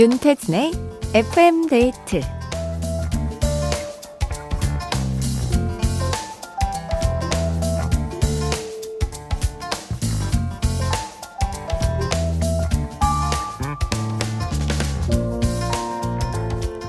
윤태진의 0.00 0.72
FM 1.12 1.66
데이트 1.66 2.22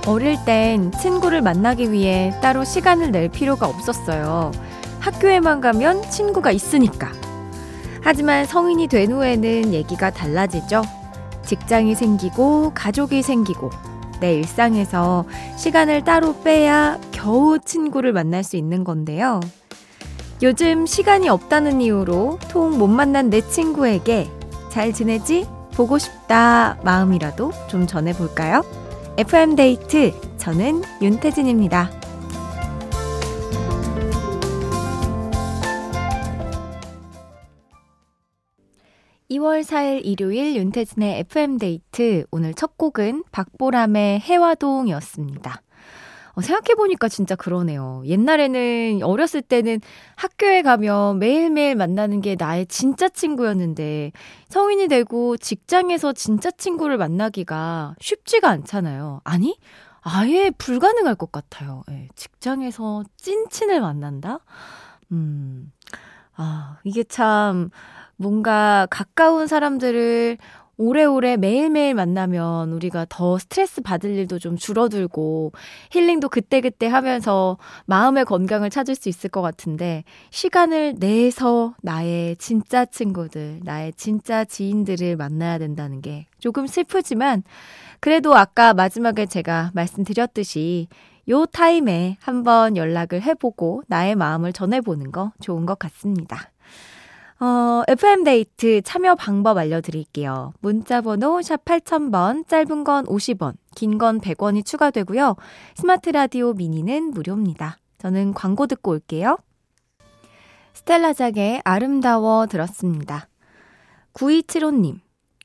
어릴 0.08 0.38
땐 0.46 0.94
친구를 0.94 1.42
만나기 1.42 1.92
위해 1.92 2.32
따로 2.42 2.64
시간을 2.64 3.12
낼 3.12 3.28
필요가 3.28 3.68
없었어요. 3.68 4.54
학교에만 5.02 5.60
가면 5.60 6.10
친구가 6.10 6.52
있으니까. 6.52 7.12
하지만 8.02 8.46
성인이 8.46 8.88
된 8.88 9.12
후에는 9.12 9.74
얘기가 9.74 10.12
달라지죠. 10.12 11.01
직장이 11.52 11.96
생기고 11.96 12.72
가족이 12.74 13.22
생기고 13.22 13.72
내 14.22 14.36
일상에서 14.36 15.26
시간을 15.58 16.06
따로 16.06 16.42
빼야 16.44 16.98
겨우 17.12 17.60
친구를 17.60 18.14
만날 18.14 18.42
수 18.42 18.56
있는 18.56 18.86
건데요. 18.86 19.42
요즘 20.42 20.86
시간이 20.86 21.28
없다는 21.28 21.82
이유로 21.82 22.40
통 22.50 22.78
못 22.78 22.88
만난 22.88 23.30
내 23.30 23.42
친구에게 23.42 24.30
잘 24.70 24.94
지내지? 24.94 25.46
보고 25.76 25.98
싶다 25.98 26.78
마음이라도 26.86 27.52
좀 27.68 27.86
전해볼까요? 27.86 28.64
FM데이트, 29.18 30.14
저는 30.38 30.84
윤태진입니다. 31.02 31.92
2월 39.42 39.64
4일 39.64 40.02
일요일 40.04 40.56
윤태진의 40.56 41.20
FM데이트. 41.22 42.26
오늘 42.30 42.54
첫 42.54 42.78
곡은 42.78 43.24
박보람의 43.32 44.20
해화동이었습니다. 44.20 45.62
어, 46.34 46.42
생각해보니까 46.42 47.10
진짜 47.10 47.36
그러네요. 47.36 48.04
옛날에는 48.06 49.02
어렸을 49.04 49.42
때는 49.42 49.82
학교에 50.16 50.62
가면 50.62 51.20
매일매일 51.20 51.76
만나는 51.76 52.22
게 52.22 52.36
나의 52.38 52.68
진짜 52.68 53.10
친구였는데 53.10 54.12
성인이 54.50 54.88
되고 54.88 55.36
직장에서 55.38 56.14
진짜 56.14 56.52
친구를 56.52 56.98
만나기가 56.98 57.96
쉽지가 58.00 58.48
않잖아요. 58.48 59.22
아니? 59.24 59.58
아예 60.02 60.52
불가능할 60.52 61.16
것 61.16 61.32
같아요. 61.32 61.84
네, 61.88 62.08
직장에서 62.16 63.04
찐친을 63.18 63.82
만난다? 63.82 64.40
음, 65.12 65.72
아, 66.36 66.78
이게 66.84 67.04
참, 67.04 67.70
뭔가 68.22 68.88
가까운 68.92 69.48
사람들을 69.48 70.38
오래오래 70.78 71.38
매일매일 71.38 71.94
만나면 71.94 72.72
우리가 72.72 73.06
더 73.10 73.38
스트레스 73.38 73.82
받을 73.82 74.12
일도 74.12 74.40
좀 74.40 74.58
줄어들고 74.58 75.52
힐링도 75.92 76.30
그때그때 76.30 76.88
하면서 76.88 77.58
마음의 77.86 78.26
건강을 78.26 78.70
찾을 78.70 78.96
수 78.96 79.10
있을 79.10 79.30
것 79.30 79.42
같은데 79.42 80.04
시간을 80.30 80.96
내서 80.98 81.76
나의 81.82 82.36
진짜 82.38 82.86
친구들, 82.86 83.60
나의 83.64 83.94
진짜 83.96 84.44
지인들을 84.46 85.18
만나야 85.18 85.58
된다는 85.58 86.02
게 86.02 86.28
조금 86.40 86.68
슬프지만 86.68 87.44
그래도 88.00 88.36
아까 88.36 88.74
마지막에 88.74 89.26
제가 89.26 89.72
말씀드렸듯이 89.74 90.88
요 91.30 91.46
타임에 91.46 92.18
한번 92.22 92.76
연락을 92.76 93.22
해보고 93.22 93.84
나의 93.88 94.16
마음을 94.16 94.54
전해보는 94.54 95.12
거 95.12 95.32
좋은 95.40 95.66
것 95.66 95.78
같습니다. 95.78 96.52
어, 97.44 97.82
FM데이트 97.88 98.82
참여 98.84 99.16
방법 99.16 99.58
알려드릴게요. 99.58 100.54
문자번호 100.60 101.42
샵 101.42 101.66
8000번, 101.66 102.48
짧은 102.48 102.84
건 102.84 103.06
50원, 103.06 103.56
긴 103.76 103.98
건 103.98 104.20
100원이 104.22 104.64
추가되고요. 104.64 105.36
스마트 105.76 106.12
라디오 106.12 106.54
미니는 106.54 107.10
무료입니다. 107.12 107.78
저는 107.98 108.34
광고 108.34 108.68
듣고 108.68 108.92
올게요. 108.92 109.38
스텔라작의 110.74 111.62
아름다워 111.66 112.46
들었습니다. 112.46 113.28
9275님, 114.14 115.00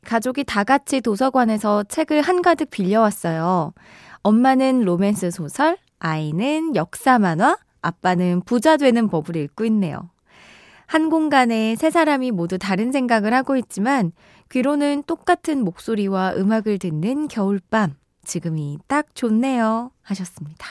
가족이 0.05 0.45
다 0.45 0.65
같이 0.65 1.01
도서관에서 1.01 1.85
책을 1.85 2.21
한가득 2.21 2.69
빌려왔어요. 2.71 3.73
엄마는 4.23 4.83
로맨스 4.83 5.31
소설, 5.31 5.79
아이는 5.99 6.77
역사 6.77 7.19
만화, 7.19 7.57
아빠는 7.81 8.43
부자 8.45 8.77
되는 8.77 9.09
법을 9.09 9.37
읽고 9.37 9.65
있네요. 9.67 10.11
한 10.87 11.11
공간에 11.11 11.75
세 11.77 11.91
사람이 11.91 12.31
모두 12.31 12.59
다른 12.59 12.93
생각을 12.93 13.35
하고 13.35 13.57
있지만 13.57 14.13
귀로는 14.51 15.03
똑같은 15.07 15.65
목소리와 15.65 16.35
음악을 16.37 16.79
듣는 16.79 17.29
겨울밤. 17.29 17.95
지금이 18.25 18.79
딱 18.87 19.15
좋네요. 19.15 19.91
하셨습니다. 20.03 20.67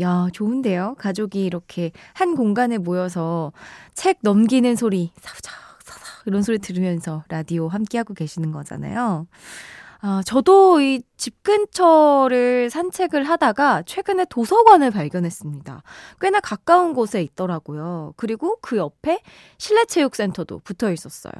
야, 0.00 0.28
좋은데요? 0.32 0.96
가족이 0.98 1.44
이렇게 1.44 1.92
한 2.14 2.34
공간에 2.34 2.78
모여서 2.78 3.52
책 3.94 4.18
넘기는 4.22 4.74
소리, 4.74 5.12
사부작, 5.20 5.52
사삭, 5.84 6.26
이런 6.26 6.42
소리 6.42 6.58
들으면서 6.58 7.24
라디오 7.28 7.68
함께하고 7.68 8.12
계시는 8.14 8.50
거잖아요. 8.50 9.26
아, 10.06 10.22
저도 10.24 10.80
이 10.80 11.00
집 11.16 11.42
근처를 11.42 12.68
산책을 12.68 13.24
하다가 13.24 13.84
최근에 13.86 14.26
도서관을 14.28 14.90
발견했습니다. 14.90 15.82
꽤나 16.20 16.40
가까운 16.40 16.92
곳에 16.92 17.22
있더라고요. 17.22 18.12
그리고 18.18 18.58
그 18.60 18.76
옆에 18.76 19.22
실내체육센터도 19.56 20.58
붙어 20.64 20.92
있었어요. 20.92 21.32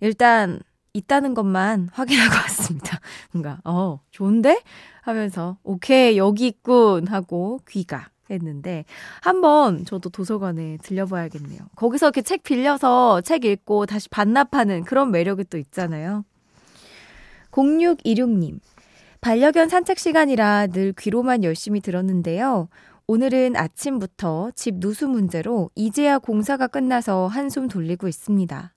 일단 0.00 0.58
있다는 0.92 1.34
것만 1.34 1.90
확인하고 1.94 2.34
왔습니다. 2.34 2.98
뭔가, 3.30 3.60
어, 3.64 4.00
좋은데? 4.10 4.60
하면서, 5.02 5.56
오케이, 5.62 6.18
여기 6.18 6.48
있군 6.48 7.06
하고 7.06 7.60
귀가 7.68 8.08
했는데, 8.28 8.86
한번 9.20 9.84
저도 9.84 10.10
도서관에 10.10 10.78
들려봐야겠네요. 10.82 11.60
거기서 11.76 12.06
이렇게 12.06 12.22
책 12.22 12.42
빌려서 12.42 13.20
책 13.20 13.44
읽고 13.44 13.86
다시 13.86 14.08
반납하는 14.08 14.82
그런 14.82 15.12
매력이 15.12 15.44
또 15.44 15.58
있잖아요. 15.58 16.24
0626님. 17.56 18.60
반려견 19.20 19.68
산책 19.68 19.98
시간이라 19.98 20.68
늘 20.68 20.92
귀로만 20.92 21.42
열심히 21.42 21.80
들었는데요. 21.80 22.68
오늘은 23.06 23.56
아침부터 23.56 24.50
집 24.54 24.76
누수 24.78 25.08
문제로 25.08 25.70
이제야 25.74 26.18
공사가 26.18 26.66
끝나서 26.66 27.26
한숨 27.26 27.68
돌리고 27.68 28.08
있습니다. 28.08 28.74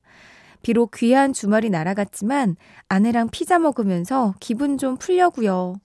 비록 0.61 0.91
귀한 0.95 1.33
주말이 1.33 1.69
날아갔지만 1.69 2.55
아내랑 2.87 3.29
피자 3.31 3.59
먹으면서 3.59 4.35
기분 4.39 4.77
좀 4.77 4.97
풀려고요. 4.97 5.75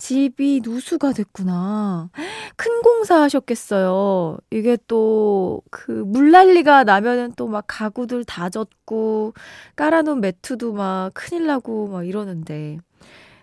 집이 0.00 0.62
누수가 0.64 1.12
됐구나. 1.12 2.10
큰 2.56 2.82
공사 2.82 3.20
하셨겠어요. 3.22 4.38
이게 4.50 4.76
또, 4.88 5.62
그, 5.70 5.90
물난리가 5.92 6.84
나면은 6.84 7.32
또 7.36 7.46
막 7.46 7.64
가구들 7.68 8.24
다 8.24 8.48
젖고, 8.48 9.34
깔아놓은 9.76 10.20
매트도 10.20 10.72
막 10.72 11.10
큰일 11.14 11.46
나고 11.46 11.88
막 11.88 12.06
이러는데, 12.06 12.78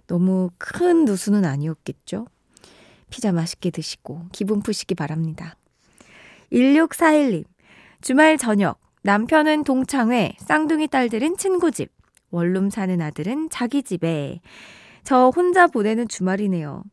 너무 0.08 0.50
큰 0.58 1.06
누수는 1.06 1.46
아니었겠죠? 1.46 2.26
피자 3.10 3.32
맛있게 3.32 3.70
드시고, 3.70 4.24
기분 4.32 4.62
푸시기 4.62 4.96
바랍니다. 4.96 5.56
1641님, 6.52 7.46
주말 8.02 8.38
저녁, 8.38 8.80
남편은 9.04 9.64
동창회, 9.64 10.38
쌍둥이 10.40 10.88
딸들은 10.88 11.38
친구 11.38 11.72
집, 11.72 11.92
원룸 12.32 12.70
사는 12.72 13.00
아들은 13.02 13.50
자기 13.52 13.84
집에, 13.84 14.42
저 15.08 15.32
혼자 15.34 15.68
보내는 15.68 16.10
주말이네요. 16.10 16.84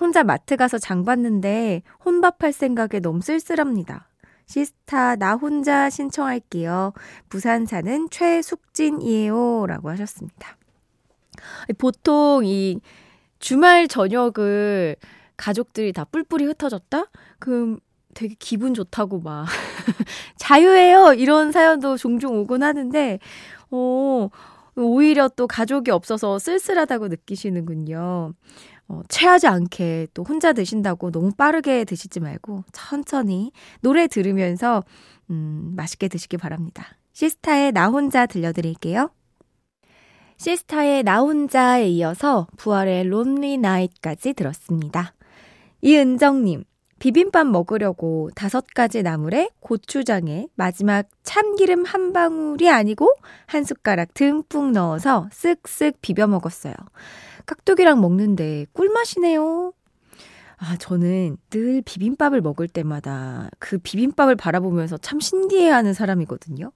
혼자 0.00 0.24
마트 0.24 0.56
가서 0.56 0.78
장 0.78 1.04
봤는데 1.04 1.82
혼밥할 2.06 2.54
생각에 2.54 3.00
너무 3.02 3.20
쓸쓸합니다. 3.20 4.08
시스타 4.46 5.16
나 5.16 5.34
혼자 5.34 5.90
신청할게요. 5.90 6.94
부산 7.28 7.66
사는 7.66 8.08
최숙진이에요. 8.08 9.66
라고 9.66 9.90
하셨습니다. 9.90 10.56
보통 11.76 12.46
이 12.46 12.80
주말 13.40 13.88
저녁을 13.88 14.96
가족들이 15.36 15.92
다 15.92 16.04
뿔뿔이 16.04 16.44
흩어졌다? 16.44 17.10
그럼 17.38 17.78
되게 18.14 18.34
기분 18.38 18.72
좋다고 18.72 19.20
막 19.20 19.44
자유해요 20.36 21.12
이런 21.12 21.52
사연도 21.52 21.98
종종 21.98 22.38
오곤 22.38 22.62
하는데 22.62 23.18
어 23.70 24.30
오히려 24.76 25.28
또 25.28 25.46
가족이 25.46 25.90
없어서 25.90 26.38
쓸쓸하다고 26.38 27.08
느끼시는군요. 27.08 28.34
어, 28.88 29.02
체하지 29.08 29.46
않게 29.46 30.08
또 30.14 30.24
혼자 30.24 30.52
드신다고 30.52 31.10
너무 31.12 31.30
빠르게 31.32 31.84
드시지 31.84 32.20
말고 32.20 32.64
천천히 32.72 33.52
노래 33.80 34.08
들으면서 34.08 34.82
음, 35.30 35.74
맛있게 35.76 36.08
드시기 36.08 36.36
바랍니다. 36.36 36.86
시스타의 37.12 37.72
나 37.72 37.88
혼자 37.88 38.26
들려드릴게요. 38.26 39.10
시스타의 40.38 41.02
나 41.02 41.20
혼자에 41.20 41.88
이어서 41.88 42.46
부활의 42.56 43.04
론리 43.04 43.58
나잇까지 43.58 44.32
들었습니다. 44.32 45.14
이은정님, 45.82 46.64
비빔밥 47.00 47.46
먹으려고 47.46 48.30
다섯 48.36 48.66
가지 48.74 49.02
나물에 49.02 49.48
고추장에 49.60 50.48
마지막 50.54 51.08
참기름 51.22 51.84
한 51.84 52.12
방울이 52.12 52.70
아니고 52.70 53.12
한 53.46 53.64
숟가락 53.64 54.14
듬뿍 54.14 54.72
넣어서 54.72 55.28
쓱쓱 55.32 55.96
비벼 56.02 56.26
먹었어요. 56.26 56.74
깍두기랑 57.46 58.00
먹는데 58.02 58.66
꿀맛이네요. 58.74 59.72
아, 60.58 60.76
저는 60.76 61.38
늘 61.48 61.80
비빔밥을 61.80 62.42
먹을 62.42 62.68
때마다 62.68 63.48
그 63.58 63.78
비빔밥을 63.78 64.36
바라보면서 64.36 64.98
참 64.98 65.20
신기해하는 65.20 65.94
사람이거든요. 65.94 66.70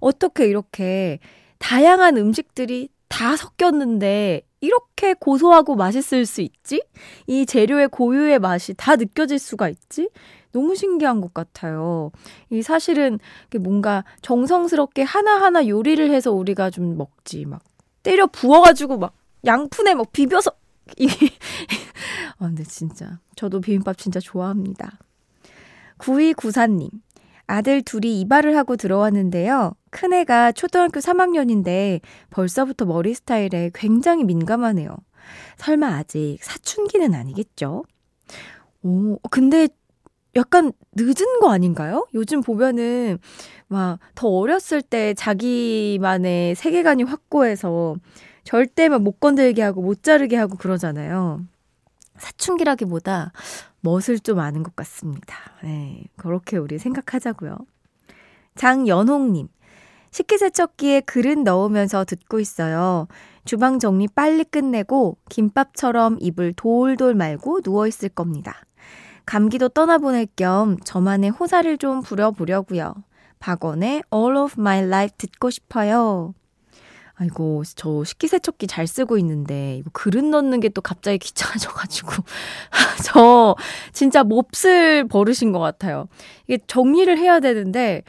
어떻게 0.00 0.48
이렇게 0.48 1.20
다양한 1.58 2.16
음식들이 2.16 2.88
다 3.08 3.36
섞였는데 3.36 4.42
이렇게 4.60 5.14
고소하고 5.14 5.76
맛있을 5.76 6.26
수 6.26 6.40
있지? 6.40 6.82
이 7.26 7.46
재료의 7.46 7.88
고유의 7.88 8.38
맛이 8.38 8.74
다 8.74 8.96
느껴질 8.96 9.38
수가 9.38 9.68
있지? 9.68 10.10
너무 10.52 10.74
신기한 10.74 11.20
것 11.20 11.32
같아요. 11.34 12.10
이 12.50 12.62
사실은 12.62 13.18
뭔가 13.60 14.04
정성스럽게 14.22 15.02
하나하나 15.02 15.66
요리를 15.66 16.10
해서 16.10 16.32
우리가 16.32 16.70
좀 16.70 16.96
먹지. 16.96 17.44
막 17.44 17.62
때려 18.02 18.26
부어가지고 18.26 18.98
막 18.98 19.14
양푼에 19.44 19.94
막 19.94 20.10
비벼서 20.12 20.52
이게 20.96 21.28
아 22.38 22.46
근데 22.46 22.64
진짜 22.64 23.20
저도 23.36 23.60
비빔밥 23.60 23.98
진짜 23.98 24.20
좋아합니다. 24.20 24.98
9294님 25.98 26.90
아들 27.48 27.82
둘이 27.82 28.20
이발을 28.20 28.56
하고 28.56 28.76
들어왔는데요. 28.76 29.72
큰애가 29.90 30.52
초등학교 30.52 31.00
3학년인데 31.00 32.00
벌써부터 32.30 32.84
머리 32.84 33.14
스타일에 33.14 33.70
굉장히 33.74 34.24
민감하네요. 34.24 34.96
설마 35.56 35.88
아직 35.96 36.38
사춘기는 36.42 37.14
아니겠죠? 37.14 37.84
오, 38.82 39.18
근데 39.30 39.68
약간 40.36 40.72
늦은 40.94 41.40
거 41.40 41.50
아닌가요? 41.50 42.06
요즘 42.14 42.42
보면은 42.42 43.18
막 43.68 43.98
더 44.14 44.28
어렸을 44.28 44.82
때 44.82 45.14
자기만의 45.14 46.54
세계관이 46.54 47.02
확고해서 47.04 47.96
절대 48.44 48.88
막 48.88 49.02
못 49.02 49.20
건들게 49.20 49.62
하고 49.62 49.82
못 49.82 50.02
자르게 50.02 50.36
하고 50.36 50.56
그러잖아요. 50.56 51.44
사춘기라기보다 52.18 53.32
멋을 53.80 54.18
좀 54.22 54.40
아는 54.40 54.62
것 54.62 54.74
같습니다. 54.76 55.36
네, 55.62 56.04
그렇게 56.16 56.56
우리 56.56 56.78
생각하자고요. 56.78 57.56
장연홍님, 58.56 59.48
식기세척기에 60.10 61.02
그릇 61.02 61.38
넣으면서 61.38 62.04
듣고 62.04 62.40
있어요. 62.40 63.06
주방 63.44 63.78
정리 63.78 64.08
빨리 64.08 64.44
끝내고 64.44 65.16
김밥처럼 65.28 66.18
입을 66.20 66.54
돌돌 66.54 67.14
말고 67.14 67.60
누워있을 67.64 68.10
겁니다. 68.10 68.54
감기도 69.24 69.68
떠나보낼 69.68 70.26
겸 70.36 70.78
저만의 70.84 71.30
호사를 71.30 71.78
좀 71.78 72.02
부려보려고요. 72.02 72.94
박원의 73.38 74.02
All 74.12 74.36
of 74.36 74.54
My 74.58 74.80
Life 74.80 75.16
듣고 75.18 75.50
싶어요. 75.50 76.34
아이고, 77.20 77.64
저 77.74 78.04
식기세척기 78.04 78.66
잘 78.68 78.86
쓰고 78.86 79.18
있는데, 79.18 79.76
이거 79.78 79.90
그릇 79.92 80.24
넣는 80.24 80.60
게 80.60 80.68
또 80.68 80.80
갑자기 80.80 81.18
귀찮아져가지고. 81.18 82.12
저 83.04 83.56
진짜 83.92 84.22
몹쓸 84.22 85.08
버릇인 85.08 85.50
것 85.52 85.58
같아요. 85.58 86.08
이게 86.46 86.62
정리를 86.66 87.18
해야 87.18 87.40
되는데, 87.40 88.02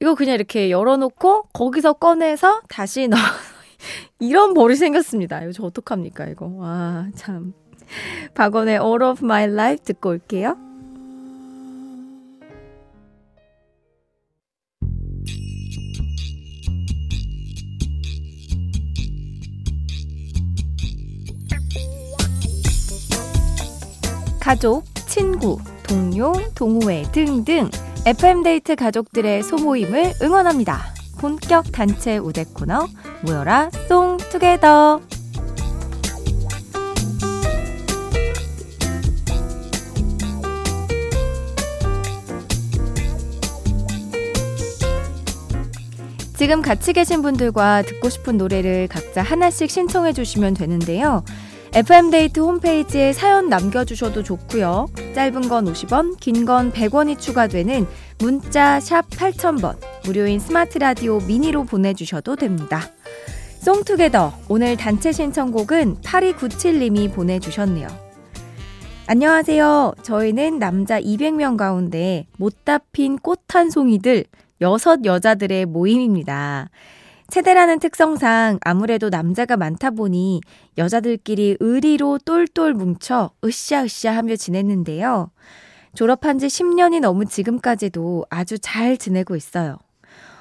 이거 0.00 0.14
그냥 0.14 0.34
이렇게 0.34 0.70
열어놓고, 0.70 1.44
거기서 1.54 1.94
꺼내서 1.94 2.60
다시 2.68 3.08
넣어. 3.08 3.18
이런 4.20 4.52
버릇이 4.54 4.76
생겼습니다. 4.76 5.42
이거 5.42 5.52
저 5.52 5.64
어떡합니까, 5.64 6.26
이거. 6.26 6.46
와, 6.46 7.06
참. 7.14 7.54
박원의 8.34 8.78
All 8.80 9.02
of 9.02 9.24
My 9.24 9.44
Life 9.44 9.84
듣고 9.84 10.10
올게요. 10.10 10.56
가족, 24.52 24.84
친구, 25.08 25.58
동료, 25.82 26.34
동호회 26.54 27.04
등등 27.10 27.70
FM데이트 28.04 28.76
가족들의 28.76 29.42
소모임을 29.44 30.12
응원합니다. 30.20 30.92
본격 31.18 31.72
단체 31.72 32.18
우대 32.18 32.44
코너 32.44 32.86
모여라 33.22 33.70
송 33.88 34.18
투게더 34.18 35.00
지금 46.36 46.60
같이 46.60 46.92
계신 46.92 47.22
분들과 47.22 47.80
듣고 47.82 48.10
싶은 48.10 48.36
노래를 48.36 48.88
각자 48.88 49.22
하나씩 49.22 49.70
신청해 49.70 50.12
주시면 50.12 50.52
되는데요. 50.52 51.24
FM데이트 51.74 52.38
홈페이지에 52.40 53.14
사연 53.14 53.48
남겨주셔도 53.48 54.22
좋고요. 54.22 54.88
짧은 55.14 55.48
건 55.48 55.64
50원, 55.64 56.20
긴 56.20 56.44
건 56.44 56.70
100원이 56.70 57.18
추가되는 57.18 57.86
문자 58.18 58.78
샵 58.78 59.08
8000번, 59.08 59.78
무료인 60.04 60.38
스마트 60.38 60.76
라디오 60.76 61.18
미니로 61.20 61.64
보내주셔도 61.64 62.36
됩니다. 62.36 62.82
송투게더, 63.60 64.32
오늘 64.50 64.76
단체 64.76 65.12
신청곡은 65.12 66.02
8297님이 66.02 67.10
보내주셨네요. 67.10 67.88
안녕하세요. 69.06 69.94
저희는 70.02 70.58
남자 70.58 71.00
200명 71.00 71.56
가운데 71.56 72.26
못다 72.36 72.78
핀 72.92 73.16
꽃 73.18 73.40
한 73.48 73.70
송이들 73.70 74.24
여섯 74.60 75.06
여자들의 75.06 75.64
모임입니다. 75.66 76.68
세대라는 77.32 77.78
특성상 77.78 78.58
아무래도 78.60 79.08
남자가 79.08 79.56
많다 79.56 79.88
보니 79.88 80.42
여자들끼리 80.76 81.56
의리로 81.60 82.18
똘똘 82.18 82.74
뭉쳐 82.74 83.30
으쌰으쌰 83.42 84.14
하며 84.14 84.36
지냈는데요. 84.36 85.30
졸업한 85.94 86.38
지 86.38 86.48
10년이 86.48 87.00
넘은 87.00 87.28
지금까지도 87.28 88.26
아주 88.28 88.58
잘 88.58 88.98
지내고 88.98 89.34
있어요. 89.34 89.78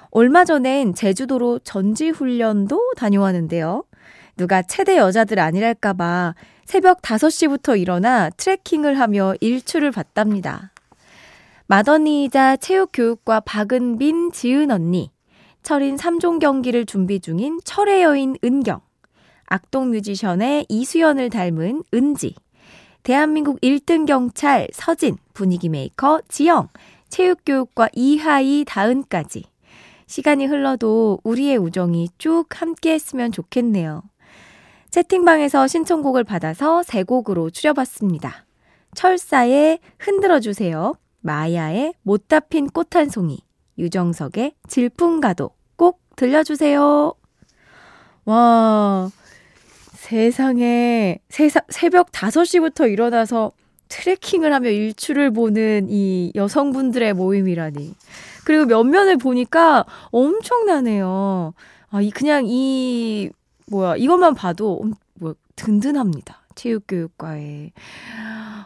얼마 0.09 0.43
전엔 0.43 0.93
제주도로 0.93 1.59
전지훈련도 1.59 2.91
다녀왔는데요. 2.97 3.85
누가 4.35 4.61
최대 4.61 4.97
여자들 4.97 5.39
아니랄까봐 5.39 6.35
새벽 6.65 7.01
5시부터 7.01 7.79
일어나 7.79 8.29
트레킹을 8.31 8.99
하며 8.99 9.33
일출을 9.39 9.91
봤답니다. 9.91 10.73
맏언니이자 11.67 12.57
체육교육과 12.57 13.39
박은빈, 13.39 14.33
지은 14.33 14.71
언니, 14.71 15.09
철인 15.63 15.95
3종 15.95 16.39
경기를 16.39 16.85
준비 16.85 17.19
중인 17.19 17.59
철의 17.63 18.03
여인 18.03 18.35
은경, 18.43 18.81
악동 19.45 19.91
뮤지션의 19.91 20.65
이수연을 20.69 21.29
닮은 21.29 21.83
은지, 21.93 22.35
대한민국 23.03 23.59
1등 23.61 24.05
경찰 24.05 24.67
서진, 24.73 25.17
분위기 25.33 25.69
메이커 25.69 26.21
지영, 26.27 26.69
체육교육과 27.09 27.89
이하이 27.93 28.63
다은까지. 28.65 29.45
시간이 30.07 30.45
흘러도 30.45 31.19
우리의 31.23 31.57
우정이 31.57 32.09
쭉 32.17 32.45
함께 32.49 32.93
했으면 32.93 33.31
좋겠네요. 33.31 34.03
채팅방에서 34.89 35.67
신청곡을 35.67 36.23
받아서 36.25 36.83
세 36.83 37.03
곡으로 37.03 37.49
추려봤습니다. 37.49 38.45
철사의 38.93 39.79
흔들어주세요. 39.99 40.95
마야의 41.21 41.93
못 42.01 42.27
다 42.27 42.39
핀 42.41 42.67
꽃 42.67 42.97
한 42.97 43.09
송이, 43.09 43.39
유정석의 43.81 44.53
질풍가도 44.67 45.49
꼭 45.75 46.01
들려주세요. 46.15 47.13
와, 48.25 49.09
세상에 49.93 51.19
세사, 51.29 51.61
새벽 51.69 52.11
5시부터 52.11 52.89
일어나서 52.91 53.51
트레킹을 53.89 54.53
하며 54.53 54.69
일출을 54.69 55.31
보는 55.31 55.87
이 55.89 56.31
여성분들의 56.35 57.13
모임이라니. 57.13 57.95
그리고 58.45 58.65
면면을 58.65 59.17
보니까 59.17 59.85
엄청나네요. 60.11 61.53
아, 61.89 62.01
이, 62.01 62.09
그냥 62.09 62.45
이, 62.45 63.29
뭐야, 63.67 63.97
이것만 63.97 64.35
봐도, 64.35 64.81
뭐, 65.15 65.35
든든합니다. 65.55 66.41
체육교육과에. 66.55 67.71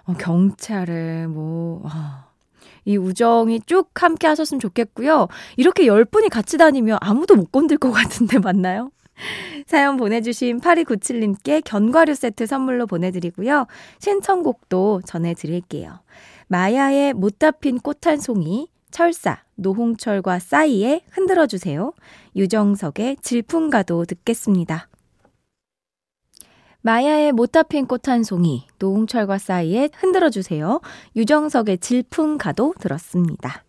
어, 0.06 0.14
경찰에, 0.14 1.26
뭐, 1.28 1.82
아. 1.86 2.25
이 2.86 2.98
우정이 2.98 3.62
쭉 3.66 3.90
함께 3.96 4.28
하셨으면 4.28 4.60
좋겠고요. 4.60 5.28
이렇게 5.58 5.88
열 5.88 6.06
분이 6.06 6.30
같이 6.30 6.58
다니면 6.58 6.98
아무도 7.02 7.36
못 7.36 7.52
건들 7.52 7.78
것 7.78 7.92
같은데 7.92 8.40
맞나요? 8.40 8.92
사연 9.66 9.98
보내주신 9.98 10.60
8297님께 10.60 11.62
견과류 11.64 12.16
세트 12.16 12.46
선물로 12.46 12.86
보내드리고요. 12.86 13.66
신청곡도 14.00 15.02
전해드릴게요. 15.06 16.00
마야의 16.48 17.14
못다 17.14 17.52
핀 17.52 17.80
꽃 17.80 18.08
한 18.08 18.20
송이, 18.20 18.68
철사, 18.92 19.44
노홍철과 19.56 20.40
싸이의 20.40 21.02
흔들어주세요. 21.12 21.94
유정석의 22.36 23.18
질풍가도 23.22 24.06
듣겠습니다. 24.06 24.88
마야의 26.86 27.32
못다 27.32 27.64
핀 27.64 27.88
꽃 27.88 28.12
한 28.12 28.24
송이, 28.24 28.68
노홍철과 28.78 29.40
싸이의 29.40 29.90
흔들어주세요. 29.96 30.82
유정석의 31.16 31.80
질풍가도 31.80 32.76
들었습니다. 32.80 33.64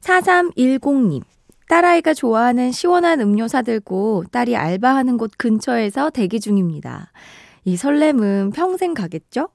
4310님, 0.00 1.22
딸아이가 1.68 2.14
좋아하는 2.14 2.70
시원한 2.70 3.20
음료 3.20 3.48
사들고 3.48 4.26
딸이 4.30 4.54
알바하는 4.54 5.16
곳 5.16 5.32
근처에서 5.36 6.10
대기 6.10 6.38
중입니다. 6.38 7.10
이 7.64 7.76
설렘은 7.76 8.52
평생 8.52 8.94
가겠죠? 8.94 9.48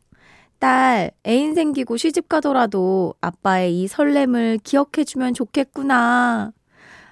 딸, 0.59 1.11
애인 1.25 1.55
생기고 1.55 1.95
시집 1.95 2.27
가더라도 2.27 3.13
아빠의 3.21 3.83
이 3.83 3.87
설렘을 3.87 4.59
기억해주면 4.65 5.33
좋겠구나. 5.33 6.51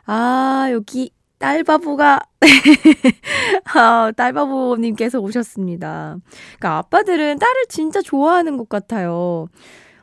아, 0.06 0.68
여기 0.74 1.12
딸바보가, 1.40 2.20
아, 3.74 4.12
딸바보님께서 4.16 5.20
오셨습니다. 5.20 6.18
그러니까 6.58 6.78
아빠들은 6.78 7.40
딸을 7.40 7.66
진짜 7.70 8.02
좋아하는 8.02 8.58
것 8.58 8.70
같아요. 8.70 9.48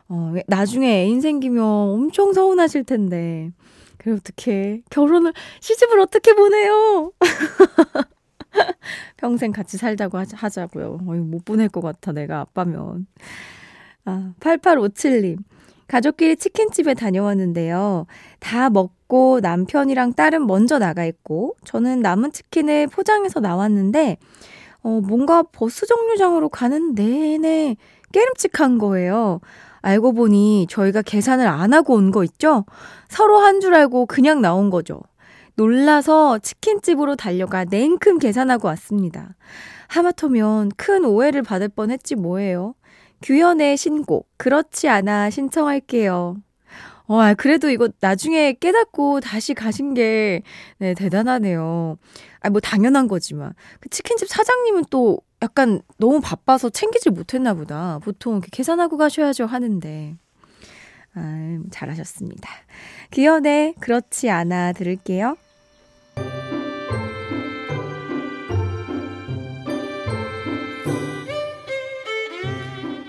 어, 0.09 0.35
나중에 0.49 1.03
애인 1.03 1.21
생기면 1.21 1.63
엄청 1.63 2.33
서운하실 2.33 2.85
텐데. 2.85 3.51
그래, 3.99 4.15
어떻게, 4.15 4.83
결혼을, 4.91 5.33
시집을 5.61 6.01
어떻게 6.01 6.33
보내요? 6.33 7.13
평생 9.17 9.53
같이 9.53 9.77
살자고 9.77 10.19
하자, 10.19 10.67
고요 10.69 10.99
어이, 11.07 11.19
못 11.19 11.45
보낼 11.45 11.69
것 11.69 11.81
같아, 11.81 12.13
내가 12.13 12.41
아빠면. 12.41 13.07
아, 14.05 14.33
8857님. 14.41 15.39
가족끼리 15.89 16.37
치킨집에 16.37 16.95
다녀왔는데요. 16.95 18.07
다 18.41 18.71
먹고 18.71 19.41
남편이랑 19.41 20.15
딸은 20.15 20.47
먼저 20.47 20.79
나가 20.79 21.05
있고, 21.05 21.55
저는 21.65 22.01
남은 22.01 22.33
치킨을 22.33 22.89
포장해서 22.89 23.41
나왔는데, 23.41 24.17
어, 24.83 25.01
뭔가 25.07 25.43
버스 25.43 25.87
정류장으로 25.87 26.49
가는 26.49 26.95
내내 26.95 27.77
깨름칙한 28.13 28.79
거예요. 28.79 29.41
알고 29.83 30.13
보니 30.13 30.67
저희가 30.69 31.03
계산을 31.03 31.47
안 31.47 31.73
하고 31.73 31.95
온 31.95 32.11
거 32.11 32.25
있죠? 32.25 32.65
서로 33.09 33.39
한 33.39 33.61
줄 33.61 33.75
알고 33.75 34.07
그냥 34.07 34.41
나온 34.41 34.71
거죠. 34.71 35.01
놀라서 35.55 36.39
치킨집으로 36.39 37.17
달려가 37.17 37.65
냉큼 37.65 38.19
계산하고 38.19 38.69
왔습니다. 38.69 39.37
하마터면 39.89 40.71
큰 40.77 41.05
오해를 41.05 41.43
받을 41.43 41.69
뻔 41.69 41.91
했지 41.91 42.15
뭐예요. 42.17 42.75
규현의 43.23 43.77
신곡, 43.77 44.29
그렇지 44.37 44.89
않아 44.89 45.31
신청할게요. 45.31 46.37
어, 47.09 47.21
아, 47.21 47.35
그래도 47.35 47.71
이거 47.71 47.89
나중에 48.01 48.53
깨닫고 48.55 49.21
다시 49.21 49.55
가신 49.55 49.95
게, 49.95 50.43
네, 50.79 50.95
대단하네요. 50.95 51.99
아, 52.41 52.51
뭐 52.51 52.61
당연한 52.61 53.07
거지만. 53.07 53.55
그 53.81 53.89
치킨집 53.89 54.29
사장님은 54.29 54.85
또 54.91 55.21
약간 55.43 55.83
너무 55.99 56.21
바빠서 56.21 56.69
챙기질 56.69 57.13
못했나 57.13 57.55
보다. 57.55 58.01
보통 58.03 58.35
이렇게 58.35 58.49
계산하고 58.51 58.97
가셔야죠 58.97 59.47
하는데. 59.47 60.17
아, 61.15 61.59
잘하셨습니다. 61.71 62.49
기현의 63.13 63.75
그렇지 63.81 64.29
않아 64.29 64.73
들을게요. 64.73 65.37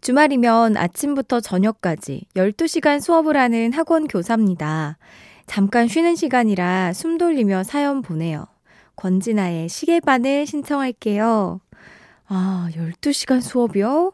주말이면 0.00 0.76
아침부터 0.76 1.40
저녁까지 1.40 2.26
12시간 2.36 3.00
수업을 3.00 3.36
하는 3.36 3.72
학원 3.72 4.06
교사입니다. 4.06 4.96
잠깐 5.46 5.88
쉬는 5.88 6.14
시간이라 6.14 6.92
숨 6.92 7.18
돌리며 7.18 7.64
사연 7.64 8.02
보내요. 8.02 8.46
권진아의 8.96 9.68
시계반을 9.68 10.46
신청할게요. 10.46 11.60
아, 12.26 12.68
12시간 12.74 13.40
수업이요? 13.40 14.12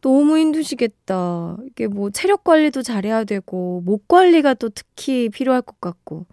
너무 0.00 0.38
힘드시겠다. 0.38 1.56
이게 1.66 1.86
뭐 1.86 2.10
체력 2.10 2.44
관리도 2.44 2.82
잘해야 2.82 3.24
되고, 3.24 3.82
목 3.84 4.06
관리가 4.06 4.54
또 4.54 4.68
특히 4.68 5.28
필요할 5.28 5.62
것 5.62 5.80
같고, 5.80 6.26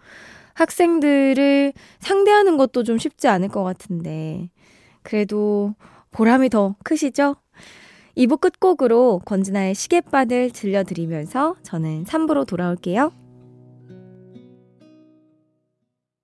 학생들을 0.54 1.74
상대하는 2.00 2.58
것도 2.58 2.84
좀 2.84 2.98
쉽지 2.98 3.28
않을 3.28 3.48
것 3.50 3.64
같은데, 3.64 4.50
그래도 5.02 5.74
보람이 6.12 6.50
더 6.50 6.76
크시죠? 6.84 7.36
2부 8.18 8.40
끝곡으로 8.40 9.22
권진아의 9.26 9.76
시계바늘 9.76 10.52
들려드리면서 10.52 11.56
저는 11.64 12.06
3부로 12.06 12.48
돌아올게요. 12.48 13.25